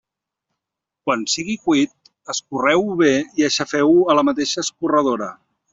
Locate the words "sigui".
1.33-1.57